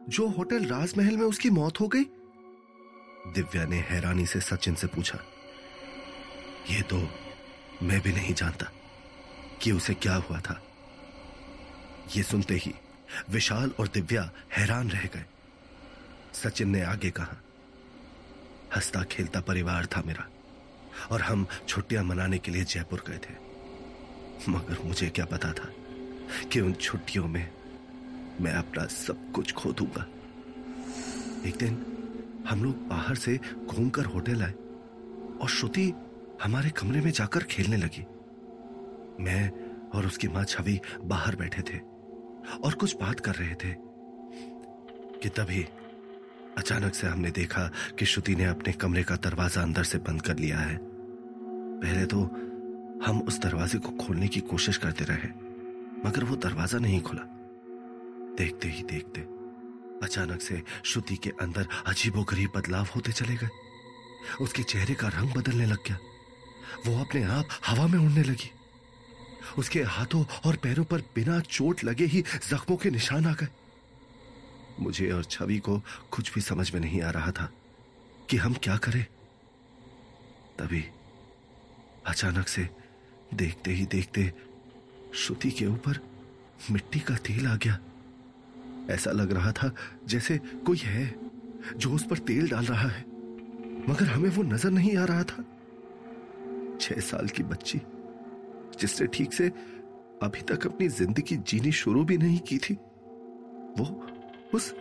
जो 0.09 0.29
होटल 0.29 0.65
राजमहल 0.65 1.17
में 1.17 1.27
उसकी 1.27 1.51
मौत 1.51 1.81
हो 1.81 1.89
गई? 1.89 2.05
दिव्या 3.27 3.65
ने 3.65 3.77
हैरानी 3.77 4.27
से 4.27 4.41
सचिन 4.41 4.75
से 4.75 4.87
पूछा। 4.87 5.19
ये 6.71 6.83
तो 6.83 7.09
मैं 7.83 8.01
भी 8.01 8.13
नहीं 8.13 8.35
जानता 8.35 8.73
कि 9.63 9.73
उसे 9.73 9.95
क्या 9.95 10.15
हुआ 10.15 10.41
था। 10.41 10.63
ये 12.17 12.23
सुनते 12.23 12.55
ही 12.55 12.75
विशाल 13.31 13.73
और 13.81 13.88
दिव्या 13.88 14.31
हैरान 14.52 14.90
रह 14.90 15.05
गए। 15.05 15.25
सचिन 16.35 16.69
ने 16.69 16.83
आगे 16.83 17.11
कहा, 17.11 17.37
हंसता 18.76 19.02
खेलता 19.02 19.40
परिवार 19.40 19.87
था 19.87 20.02
मेरा, 20.07 20.26
और 21.11 21.23
हम 21.23 21.47
छुट्टियाँ 21.69 22.05
मनाने 22.05 22.38
के 22.38 22.50
लिए 22.50 22.64
जयपुर 22.64 23.05
गए 23.09 23.19
थे। 23.19 23.35
मगर 24.49 24.85
मुझे 24.85 25.09
क्या 25.09 25.25
पता 25.25 25.52
था 25.52 25.69
कि 26.52 26.61
उन 26.61 26.73
छुट्टियों 26.73 27.26
में 27.29 27.50
मैं 28.40 28.52
अपना 28.52 28.87
सब 28.87 29.31
कुछ 29.33 29.52
खो 29.52 29.73
दूँगा। 29.73 30.07
एक 31.49 31.57
दिन 31.57 31.75
हम 32.49 32.64
लोग 32.64 32.87
बाहर 32.88 33.14
से 33.14 33.38
घूमकर 33.67 34.05
होटल 34.05 34.43
आए, 34.43 34.55
और 35.40 35.49
श्रुति 35.49 35.93
हमारे 36.43 36.71
कमरे 36.71 37.00
में 37.00 37.11
जाकर 37.11 37.43
खेलने 37.43 37.76
लगी। 37.76 38.05
मैं 39.25 39.50
और 39.90 40.07
उसकी 40.07 40.29
माँ 40.29 40.45
छवि 40.45 40.81
बाहर 41.05 41.37
बैठे 41.37 41.62
थे। 41.62 41.79
और 42.64 42.75
कुछ 42.75 42.97
बात 42.97 43.20
कर 43.20 43.35
रहे 43.35 43.54
थे 43.54 43.75
कि 45.20 45.28
तभी 45.28 45.62
अचानक 46.59 46.94
से 46.94 47.06
हमने 47.06 47.30
देखा 47.30 47.70
कि 47.99 48.04
श्रुति 48.04 48.35
ने 48.35 48.44
अपने 48.44 48.73
कमरे 48.73 49.02
का 49.02 49.16
दरवाज़ा 49.16 49.62
अंदर 49.62 49.85
से 49.85 49.99
बंद 49.99 50.23
कर 50.23 50.38
लिया 50.38 50.59
है। 50.59 50.78
पहले 50.80 52.06
तो 52.06 52.20
हम 53.04 53.20
उस 53.20 53.38
दरवाजे 53.40 53.78
को 53.78 53.90
खोलने 53.97 54.28
की 54.28 54.40
कोशिश 54.40 54.76
करते 54.76 55.04
रहे, 55.04 55.28
मगर 56.04 56.25
वो 56.25 56.37
दरवाज़ा 56.37 56.78
नहीं 56.78 57.00
खुला। 57.00 57.23
देखते 58.38 58.68
ही 58.68 58.82
देखते 58.82 59.20
अचानक 60.06 60.40
से 60.40 60.62
श्रुति 60.85 61.16
के 61.16 61.30
अंदर 61.40 61.66
अजीबोगरीब 61.87 62.50
बदलाव 62.56 62.88
होते 62.97 63.12
चले 63.12 63.35
गए। 63.35 63.49
उसके 64.40 64.62
चेहरे 64.62 64.94
का 64.94 65.09
रंग 65.09 65.35
बदलने 65.35 65.66
लग 65.66 65.78
गया। 65.87 65.99
वो 66.87 67.00
अपने 67.00 67.23
आप 67.23 67.49
हवा 67.66 67.87
में 67.87 67.99
उड़ने 67.99 68.23
लगी। 68.23 68.50
उसके 69.59 69.82
हाथों 69.85 70.25
और 70.47 70.56
पैरों 70.56 70.85
पर 70.85 71.00
बिना 71.14 71.38
चोट 71.40 71.85
लगे 71.85 72.04
ही 72.04 72.23
जख्मों 72.23 72.76
के 72.76 72.90
निशान 72.90 73.26
आ 73.26 73.32
गए। 73.32 73.49
मुझे 74.80 75.11
और 75.11 75.25
छवि 75.25 75.59
को 75.59 75.78
कुछ 76.11 76.32
भी 76.35 76.40
समझ 76.40 76.73
में 76.75 76.80
नहीं 76.80 77.00
आ 77.02 77.11
रहा 77.11 77.30
था 77.30 77.50
कि 78.30 78.37
हम 78.37 78.54
क्या 78.54 78.76
करें। 78.76 79.04
तभी 80.59 80.85
अचानक 82.06 82.49
से 82.49 82.68
देखते 83.35 83.70
ही 83.70 83.87
देखते 83.87 84.32
श्रुति 85.14 85.50
के 85.50 85.66
ऊपर 85.66 86.00
मिट्टी 86.70 87.00
का 87.00 87.16
तेल 87.16 87.47
आ 87.47 87.56
गया। 87.56 87.78
ऐसा 88.90 89.11
लग 89.11 89.32
रहा 89.32 89.52
था 89.52 89.73
जैसे 90.06 90.38
कोई 90.66 90.78
है 90.78 91.14
जो 91.76 91.90
उस 91.92 92.04
पर 92.06 92.18
तेल 92.18 92.49
डाल 92.49 92.64
रहा 92.64 92.88
है, 92.88 93.04
मगर 93.88 94.06
हमें 94.06 94.28
वो 94.30 94.42
नज़र 94.42 94.70
नहीं 94.70 94.97
आ 94.97 95.04
रहा 95.04 95.23
था। 95.23 95.44
छह 96.80 97.00
साल 97.00 97.28
की 97.28 97.42
बच्ची 97.42 97.80
जिसने 98.79 99.07
ठीक 99.09 99.33
से 99.33 99.49
अभी 100.23 100.41
तक 100.49 100.67
अपनी 100.67 100.89
ज़िंदगी 100.91 101.37
जीनी 101.39 101.73
शुरू 101.73 102.05
भी 102.05 102.17
नहीं 102.19 102.39
की 102.41 102.59
थी, 102.59 102.75
वो 103.79 103.85
उस 104.55 104.75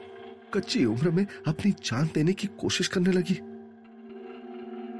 कच्ची 0.53 0.83
उम्र 0.85 1.11
में 1.11 1.25
अपनी 1.47 1.71
जान 1.83 2.09
देने 2.13 2.33
की 2.33 2.47
कोशिश 2.59 2.87
करने 2.87 3.11
लगी। 3.11 3.37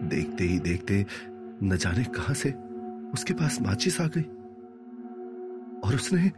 देखते 0.06 0.44
ही 0.44 0.60
देखते 0.60 1.06
न 1.64 1.78
जाने 1.78 2.04
कहाँ 2.16 2.36
से 2.36 2.52
उसके 3.14 3.34
पास 3.34 3.60
माचिस 3.62 4.00
आ 4.02 4.08
गई 4.08 4.24
और 5.82 5.96
उसने 5.96 6.32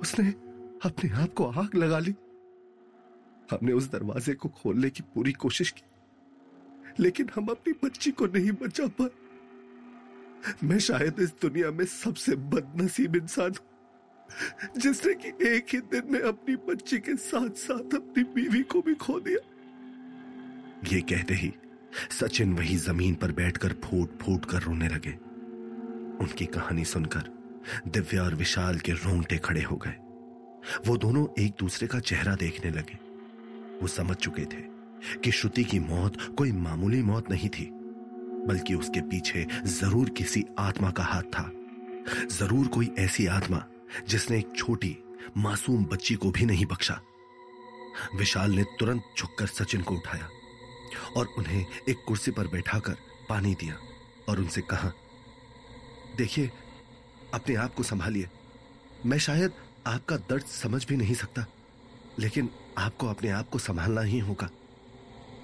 उसने 0.00 0.28
अपने 0.84 1.10
आप 1.22 1.32
को 1.34 1.44
आग 1.44 1.74
लगा 1.74 1.98
ली। 1.98 2.14
हमने 3.48 3.72
उस 3.72 3.90
दरवाजे 3.90 4.34
को 4.34 4.48
खोलने 4.52 4.90
की 4.90 5.02
पूरी 5.14 5.32
कोशिश 5.34 5.70
की, 5.70 5.82
लेकिन 7.00 7.28
हम 7.34 7.46
अपनी 7.46 7.72
बच्ची 7.84 8.10
को 8.10 8.26
नहीं 8.28 8.52
बचा 8.62 8.86
पाए। 8.98 9.08
मैं 10.64 10.78
शायद 10.78 11.20
इस 11.20 11.32
दुनिया 11.42 11.70
में 11.70 11.84
सबसे 11.84 12.36
बदनसीब 12.36 13.16
इंसान 13.16 13.50
हूँ, 13.50 13.66
जिसने 14.78 15.14
कि 15.14 15.28
एक 15.48 15.66
ही 15.72 15.80
दिन 15.80 16.12
में 16.12 16.20
अपनी 16.20 16.56
बच्ची 16.68 16.98
के 16.98 17.16
साथ 17.16 17.50
साथ 17.56 17.94
अपनी 17.94 18.24
बीवी 18.24 18.62
को 18.62 18.82
भी 18.82 18.94
खो 18.94 19.20
दिया। 19.20 19.40
ये 20.92 21.00
कहते 21.00 21.34
ही 21.34 21.52
सचिन 22.10 22.52
वही 22.52 22.76
ज़मीन 22.76 23.14
पर 23.14 23.32
बैठकर 23.32 23.72
फूट 23.84 24.18
फूट 24.18 24.44
कर 24.44 24.62
रोने 24.62 24.88
लगे। 24.88 25.12
उनकी 26.24 26.46
कहानी 26.46 26.84
सुनकर 26.84 27.30
दिव्या 27.88 28.22
और 28.22 28.34
विशाल 28.34 28.78
के 28.78 28.92
रोंगटे 28.92 29.38
खड़े 29.38 29.62
हो 29.62 29.76
गए। 29.76 29.96
वो 30.86 30.96
दोनों 30.96 31.26
एक 31.38 31.52
दूसरे 31.58 31.88
का 31.88 32.00
चेहरा 32.00 32.34
देखने 32.34 32.70
लगे। 32.70 32.98
वो 33.82 33.88
समझ 33.88 34.16
चुके 34.16 34.44
थे 34.44 34.62
कि 35.24 35.30
श्रुति 35.30 35.64
की 35.64 35.78
मौत 35.78 36.16
कोई 36.38 36.52
मामूली 36.52 37.02
मौत 37.02 37.30
नहीं 37.30 37.48
थी। 37.48 37.70
बल्कि 38.46 38.74
उसके 38.74 39.00
पीछे 39.00 39.46
ज़रूर 39.68 40.08
किसी 40.08 40.44
आत्मा 40.58 40.90
का 40.90 41.04
हाथ 41.04 41.22
था। 41.34 41.50
ज़रूर 42.30 42.66
कोई 42.68 42.90
ऐसी 42.98 43.26
आत्मा 43.28 43.62
जिसने 44.08 44.38
एक 44.38 44.52
छोटी, 44.56 44.96
मासूम 45.36 45.84
बच्ची 45.84 46.14
को 46.14 46.30
भी 46.30 46.46
नहीं 46.46 46.66
बख्शा। 46.66 47.00
विशाल 48.16 48.50
ने 48.50 48.64
तुरंत 48.78 49.02
झुककर 49.18 49.46
सचिन 49.48 49.82
को 49.82 49.94
उठाया 49.94 50.28
और 51.16 51.26
उन्हें 51.38 51.64
एक 51.88 52.04
कुर्सी 52.06 52.30
पर 52.30 52.46
बैठाकर 52.46 52.96
पानी 53.28 53.54
दिया 53.54 53.76
और 54.28 54.38
उनसे 54.38 54.60
कहा, 54.60 54.92
देखिए, 56.16 56.50
अपने 57.34 57.54
आप 57.54 57.74
को 57.74 57.82
संभालिए। 57.82 58.28
मैं 59.06 59.18
शायद 59.18 59.52
आपका 59.86 60.16
दर्द 60.30 60.44
समझ 60.44 60.84
भी 60.86 60.96
नहीं 60.96 61.14
सकता, 61.14 61.44
लेकिन 62.18 62.50
आपको 62.78 63.06
अपने 63.06 63.30
आप 63.30 63.48
को 63.48 63.58
संभालना 63.58 64.00
ही 64.00 64.18
होगा। 64.18 64.48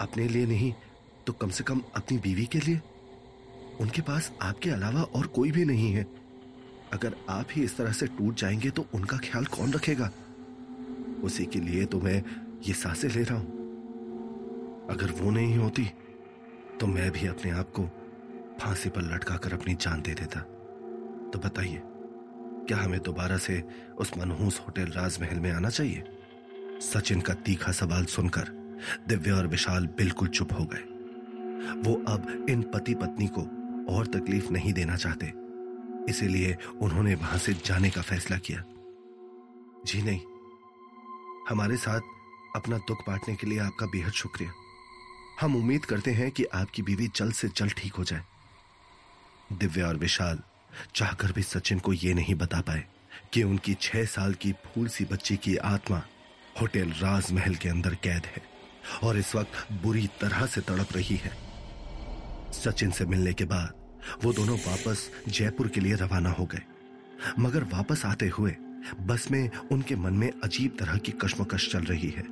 अपने 0.00 0.28
लिए 0.28 0.46
नहीं 0.46 0.72
तो 1.26 1.32
कम 1.32 1.50
से 1.50 1.64
कम 1.64 1.82
अपनी 1.96 2.18
बीवी 2.18 2.44
के 2.46 2.58
लिए। 2.58 2.80
उनके 3.80 4.02
पास 4.02 4.30
आपके 4.42 4.70
अलावा 4.70 5.02
और 5.02 5.26
कोई 5.26 5.50
भी 5.50 5.64
नहीं 5.64 5.92
है। 5.92 6.06
अगर 6.92 7.16
आप 7.28 7.48
ही 7.52 7.62
इस 7.62 7.76
तरह 7.76 7.92
से 7.92 8.06
टूट 8.08 8.34
जाएँगे 8.34 8.70
तो 8.70 8.86
उनका 8.94 9.16
ख्याल 9.16 9.44
कौन 9.46 9.72
रखेगा? 9.72 10.10
उसी 11.24 11.44
के 11.44 11.60
लिए 11.60 11.84
तो 11.84 12.00
मैं 12.00 12.22
ये 12.66 12.74
साँसें 12.74 13.08
ले 13.08 13.22
रहा 13.22 13.38
हूँ। 13.38 14.88
अगर 14.90 15.10
वो 15.12 15.30
नहीं 15.30 15.56
होती 15.56 15.90
तो 16.80 16.86
मैं 16.86 17.10
भी 17.10 17.26
अपने 17.26 17.50
आप 17.50 17.70
को 17.70 17.84
फांसी 18.60 18.88
पर 18.88 19.02
लटकाकर 19.04 19.52
अपनी 19.52 19.74
जान 19.74 20.02
दे 20.02 20.14
देता। 20.14 20.40
तो 21.30 21.38
बताइए, 21.38 21.80
क्या 22.68 22.78
हमें 22.78 23.00
दोबारा 23.02 23.36
से 23.38 23.62
उस 23.98 24.16
मनहूस 24.18 24.60
होटल 24.60 24.92
राजमहल 24.92 25.40
में 25.40 25.50
आना 25.52 25.70
चाहिए? 25.70 26.04
सचिन 26.82 27.20
का 27.20 27.34
तीखा 27.34 27.72
सवाल 27.72 28.04
सुनकर 28.06 28.48
दिव्या 29.08 29.36
और 29.36 29.46
विशाल 29.46 29.86
बिल्कुल 29.96 30.28
चुप 30.28 30.52
हो 30.52 30.64
गए। 30.64 30.95
वो 31.56 32.04
अब 32.08 32.46
इन 32.50 32.62
पति 32.62 32.94
पत्नी 32.94 33.26
को 33.26 33.42
और 33.96 34.06
तकलीफ़ 34.06 34.50
नहीं 34.50 34.72
देना 34.72 34.96
चाहते। 34.96 35.32
इसीलिए 36.10 36.56
उन्होंने 36.80 37.14
वहाँ 37.14 37.38
से 37.38 37.52
जाने 37.52 37.90
का 37.90 38.02
फैसला 38.02 38.36
किया। 38.36 38.64
जी 39.86 40.02
नहीं। 40.02 40.20
हमारे 41.48 41.76
साथ 41.76 42.00
अपना 42.56 42.78
दुख 42.78 42.98
बांटने 43.00 43.34
के 43.34 43.46
लिए 43.46 43.58
आपका 43.58 43.86
बेहद 43.86 44.12
शुक्रिया। 44.12 44.52
हम 45.40 45.56
उम्मीद 45.56 45.84
करते 45.84 46.10
हैं 46.10 46.30
कि 46.30 46.44
आपकी 46.44 46.82
बीवी 46.82 47.08
जल्द 47.16 47.34
से 47.34 47.48
जल्द 47.48 47.72
ठीक 47.72 47.94
हो 47.94 48.04
जाए। 48.04 48.22
दिव्या 49.52 49.86
और 49.86 49.96
विशाल 49.96 50.40
चाहकर 50.94 51.32
भी 51.32 51.42
सचिन 51.42 51.78
को 51.78 51.92
यह 51.92 52.14
नहीं 52.14 52.34
बता 52.34 52.60
पाए 52.60 52.84
कि 53.32 53.42
उनकी 53.42 53.74
छह 53.74 54.04
साल 54.04 54.34
की 54.34 54.52
फूल 54.52 54.88
सी 54.88 55.04
बच्ची 55.04 55.36
की 55.36 55.56
आत्मा 55.56 56.02
होटल 56.60 56.90
राजमहल 56.90 57.54
के 57.54 57.68
अंदर 57.68 57.94
कैद 57.94 58.26
है 58.26 58.42
और 59.02 59.18
इस 59.18 59.34
वक्त 59.34 59.72
बुरी 59.72 60.06
तरह 60.20 60.46
से 60.46 60.60
तड़प 60.60 60.88
रही 60.92 61.16
है। 61.16 61.45
सचिन 62.64 62.90
से 62.90 63.04
मिलने 63.04 63.32
के 63.32 63.44
बाद 63.44 63.74
वो 64.24 64.32
दोनों 64.32 64.56
वापस 64.56 65.10
जयपुर 65.28 65.68
के 65.68 65.80
लिए 65.80 65.94
रवाना 65.94 66.30
हो 66.30 66.44
गए। 66.44 66.62
मगर 67.38 67.64
वापस 67.64 68.04
आते 68.06 68.28
हुए 68.28 68.56
बस 69.00 69.30
में 69.30 69.50
उनके 69.72 69.96
मन 69.96 70.14
में 70.14 70.30
अजीब 70.44 70.76
तरह 70.78 70.96
की 70.96 71.12
कश्मकश 71.12 71.72
चल 71.72 71.80
रही 71.80 72.10
है। 72.10 72.22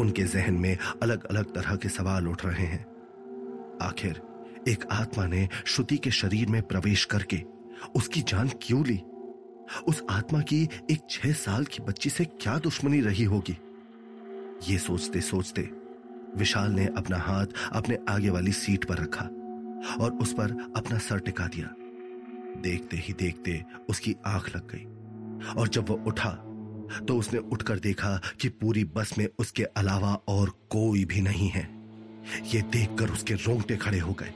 उनके 0.00 0.22
जहन 0.22 0.54
में 0.54 0.78
अलग 1.02 1.24
अलग 1.24 1.54
तरह 1.54 1.76
के 1.76 1.88
सवाल 1.88 2.28
उठ 2.28 2.44
रहे 2.46 2.66
हैं। 2.66 2.84
आखिर 3.82 4.22
एक 4.68 4.84
आत्मा 4.90 5.26
ने 5.26 5.48
श्रुति 5.66 5.96
के 5.96 6.10
शरीर 6.10 6.48
में 6.48 6.62
प्रवेश 6.62 7.04
करके 7.04 7.42
उसकी 7.96 8.22
जान 8.22 8.50
क्यों 8.62 8.86
ली? 8.86 8.98
उस 9.88 10.02
आत्मा 10.10 10.40
की 10.40 10.68
एक 10.90 11.00
छह 11.10 11.32
साल 11.32 11.64
की 11.64 11.82
बच्ची 11.82 12.10
से 12.10 12.24
क्या 12.24 12.58
दुश्मनी 12.58 13.00
रही 13.00 13.24
होगी? 13.24 13.58
ये 14.72 14.78
सोचते 14.78 15.20
सोचते 15.20 15.62
विशाल 16.36 16.72
ने 16.72 16.86
अपना 16.96 17.18
हाथ 17.18 17.46
अपने 17.72 17.98
आगे 18.08 18.30
वाली 18.30 18.52
सीट 18.52 18.84
पर 18.84 18.98
रखा 18.98 19.24
और 20.00 20.18
उस 20.22 20.32
पर 20.32 20.52
अपना 20.76 20.98
सर 20.98 21.18
टिका 21.18 21.46
दिया। 21.46 21.68
देखते 22.62 22.96
ही 22.96 23.12
देखते 23.12 23.62
उसकी 23.88 24.14
आँख 24.26 24.48
लग 24.56 24.70
गई 24.70 25.52
और 25.54 25.68
जब 25.68 25.90
वह 25.90 26.04
उठा 26.06 26.30
तो 27.08 27.16
उसने 27.18 27.38
उठकर 27.38 27.78
देखा 27.78 28.16
कि 28.40 28.48
पूरी 28.48 28.84
बस 28.96 29.14
में 29.18 29.26
उसके 29.38 29.64
अलावा 29.76 30.14
और 30.28 30.50
कोई 30.70 31.04
भी 31.04 31.20
नहीं 31.20 31.48
है। 31.48 31.62
ये 32.44 32.60
देखकर 32.62 33.10
उसके 33.10 33.34
रोंगटे 33.34 33.76
खड़े 33.76 33.98
हो 33.98 34.12
गए। 34.12 34.32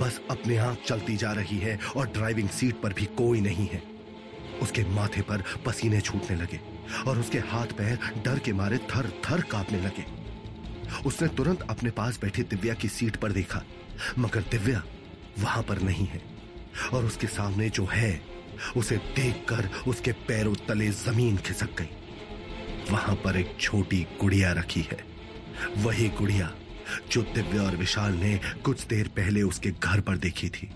बस 0.00 0.20
अपने 0.30 0.56
आप 0.56 0.82
चलती 0.86 1.16
जा 1.16 1.32
रही 1.32 1.58
है 1.58 1.78
और 1.96 2.08
ड्राइविंग 2.08 2.48
सीट 2.48 2.80
पर 2.82 2.92
भी 2.92 3.04
कोई 3.18 3.40
नहीं 3.40 3.66
है। 3.66 3.82
उसके 4.62 4.84
माथे 4.94 5.22
पर 5.22 5.42
पसीने 5.66 6.00
छूटने 6.00 6.36
लगे 6.36 6.60
और 7.06 7.18
उसके 7.18 7.38
हाथ 7.46 7.76
पैर 7.78 7.98
डर 8.24 8.38
के 8.38 8.52
मारे 8.52 8.78
थर 8.90 9.10
थर 9.24 9.40
कांपने 9.42 9.80
लगे। 9.80 10.04
उसने 11.06 11.28
तुरंत 11.28 11.62
अपने 11.70 11.90
पास 11.90 12.18
बैठी 12.22 12.42
दिव्या 12.44 12.74
की 12.74 12.88
सीट 12.88 13.16
पर 13.16 13.32
देखा, 13.32 13.62
मगर 14.18 14.40
दिव्या 14.50 14.82
वहाँ 15.38 15.62
पर 15.62 15.80
नहीं 15.80 16.06
है। 16.06 16.20
और 16.94 17.04
उसके 17.04 17.26
सामने 17.26 17.68
जो 17.70 17.84
है, 17.84 18.20
उसे 18.76 18.96
देखकर 19.16 19.68
उसके 19.88 20.12
पैरों 20.28 20.54
तले 20.68 20.88
ज़मीन 20.90 21.36
खिसक 21.36 21.76
गई। 21.78 22.90
वहाँ 22.90 23.14
पर 23.14 23.36
एक 23.36 23.56
छोटी 23.60 24.06
गुड़िया 24.20 24.52
रखी 24.52 24.80
है। 24.82 24.98
वही 25.78 26.08
गुड़िया 26.10 26.52
जो 27.12 27.22
दिव्या 27.24 27.62
और 27.62 27.76
विशाल 27.76 28.12
ने 28.12 28.38
कुछ 28.64 28.86
देर 28.86 29.08
पहले 29.08 29.42
उसके 29.42 29.70
घर 29.72 30.00
पर 30.00 30.16
देखी 30.16 30.48
थी। 30.48 30.70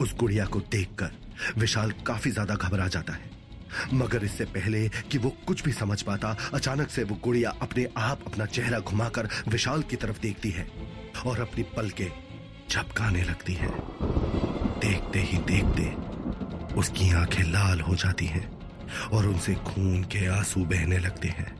उस 0.00 0.14
गुड़िया 0.16 0.44
को 0.46 0.60
देखकर 0.70 1.10
विशाल 1.58 1.92
काफ़ी 2.06 2.30
ज़्यादा 2.30 2.54
घबरा 2.54 2.86
जाता 2.88 3.12
है। 3.12 3.30
मगर 3.92 4.24
इससे 4.24 4.44
पहले 4.44 4.88
कि 4.88 5.18
वो 5.18 5.30
कुछ 5.46 5.62
भी 5.64 5.72
समझ 5.72 6.00
पाता, 6.02 6.36
अचानक 6.54 6.90
से 6.90 7.04
वो 7.04 7.18
गुड़िया 7.24 7.50
अपने 7.62 7.86
आप 7.96 8.26
अपना 8.26 8.46
चेहरा 8.46 8.78
घुमाकर 8.78 9.28
विशाल 9.48 9.82
की 9.82 9.96
तरफ़ 9.96 10.20
देखती 10.20 10.50
है 10.50 10.66
और 11.26 11.40
अपनी 11.40 11.62
पल 11.76 11.90
के 11.90 12.08
झपकाने 12.70 13.22
लगती 13.22 13.54
है। 13.54 13.70
देखते 14.80 15.20
ही 15.20 15.38
देखते 15.48 15.90
उसकी 16.74 17.10
आँखें 17.12 17.42
लाल 17.44 17.80
हो 17.80 17.94
जाती 17.94 18.26
हैं 18.26 18.46
और 19.12 19.26
उनसे 19.26 19.54
खून 19.54 20.02
के 20.04 20.26
आँसू 20.28 20.64
बहने 20.64 20.98
लगते 20.98 21.28
हैं। 21.28 21.50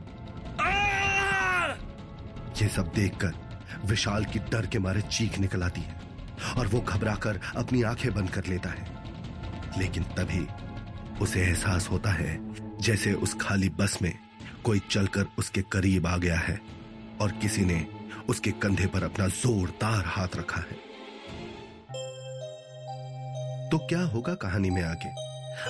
ये 2.61 2.67
सब 2.67 2.91
देखकर 2.95 3.33
विशाल 3.85 4.25
की 4.25 4.39
डर 4.51 4.65
के 4.65 4.79
मारे 4.79 5.01
चीख 5.01 5.39
निकल 5.39 5.63
आती 5.63 5.81
है 5.81 6.01
और 6.57 6.67
वो 6.67 6.79
घबराकर 6.81 7.39
अपनी 7.55 7.81
आँखें 7.83 8.13
बंद 8.13 8.29
कर 8.29 8.45
लेता 8.45 8.69
है। 8.69 8.91
लेकिन 9.77 10.03
तभी 10.17 10.45
उसे 11.21 11.41
एहसास 11.41 11.87
होता 11.91 12.09
है 12.11 12.37
जैसे 12.81 13.13
उस 13.13 13.35
खाली 13.41 13.69
बस 13.69 13.97
में 14.01 14.13
कोई 14.63 14.81
चलकर 14.91 15.25
उसके 15.37 15.61
करीब 15.61 16.07
आ 16.07 16.17
गया 16.17 16.39
है 16.39 16.59
और 17.21 17.31
किसी 17.31 17.65
ने 17.65 17.87
उसके 18.29 18.51
कंधे 18.51 18.85
पर 18.85 19.03
अपना 19.03 19.27
जोरदार 19.27 20.03
हाथ 20.05 20.27
रखा 20.35 20.61
है। 20.61 20.93
तो 23.69 23.77
क्या 23.77 24.01
होगा 24.01 24.33
कहानी 24.33 24.69
में 24.69 24.83
आगे? 24.83 25.09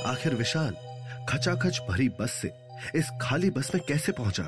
आखिर 0.04 0.36
विशाल 0.36 0.76
खचाखच 1.30 1.82
भरी 1.90 2.10
बस 2.10 2.32
से 2.32 2.54
इस 2.96 3.10
खाली 3.22 3.50
बस 3.50 3.72
में 3.76 3.84
कैसे 3.88 4.12
पहुँचा? 4.12 4.44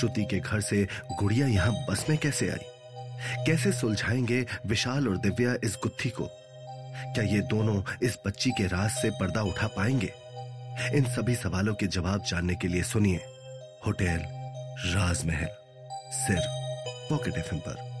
श्रुति 0.00 0.24
के 0.24 0.40
घर 0.40 0.60
से 0.60 0.88
गुड़िया 1.20 1.46
यहाँ 1.46 1.72
बस 1.90 2.06
में 2.08 2.18
कैसे 2.18 2.48
आई? 2.48 2.66
कैसे 3.46 3.72
सुलझाएँगे 3.72 4.46
विशाल 4.66 5.08
और 5.08 5.16
दिव्या 5.16 5.54
इस 5.64 5.78
गुत्थी 5.82 6.08
को? 6.08 6.41
क्या 7.04 7.24
ये 7.24 7.40
दोनों 7.40 7.82
इस 8.02 8.18
बच्ची 8.26 8.50
के 8.50 8.66
राज 8.66 8.90
से 8.90 9.10
पर्दा 9.10 9.42
उठा 9.42 9.66
पाएँगे? 9.66 10.12
इन 10.94 11.04
सभी 11.04 11.34
सवालों 11.34 11.74
के 11.74 11.86
जवाब 11.86 12.24
जानने 12.24 12.54
के 12.54 12.68
लिए 12.68 12.82
सुनिए 12.82 13.20
होटल 13.86 14.20
राजमहल 14.94 15.48
सिर्फ़ 16.12 16.46
पॉकेट 17.10 17.38
एफ़ 17.38 17.54
पर। 17.54 17.91